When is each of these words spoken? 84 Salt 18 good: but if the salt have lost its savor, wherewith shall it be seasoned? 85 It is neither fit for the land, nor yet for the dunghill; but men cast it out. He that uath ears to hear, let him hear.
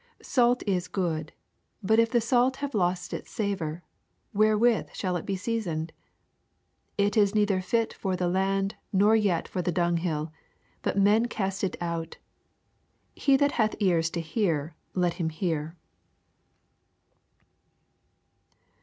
84 0.19 0.23
Salt 0.23 0.63
18 0.65 0.81
good: 0.93 1.31
but 1.83 1.99
if 1.99 2.09
the 2.09 2.19
salt 2.19 2.55
have 2.55 2.73
lost 2.73 3.13
its 3.13 3.29
savor, 3.29 3.83
wherewith 4.33 4.89
shall 4.93 5.15
it 5.15 5.27
be 5.27 5.35
seasoned? 5.35 5.93
85 6.97 7.05
It 7.07 7.17
is 7.21 7.35
neither 7.35 7.61
fit 7.61 7.93
for 7.93 8.15
the 8.15 8.27
land, 8.27 8.73
nor 8.91 9.15
yet 9.15 9.47
for 9.47 9.61
the 9.61 9.71
dunghill; 9.71 10.31
but 10.81 10.97
men 10.97 11.27
cast 11.27 11.63
it 11.63 11.77
out. 11.79 12.17
He 13.13 13.37
that 13.37 13.51
uath 13.51 13.75
ears 13.79 14.09
to 14.09 14.21
hear, 14.21 14.75
let 14.95 15.13
him 15.21 15.29
hear. 15.29 15.77